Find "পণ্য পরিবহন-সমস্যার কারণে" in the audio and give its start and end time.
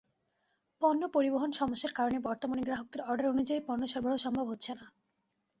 0.81-2.17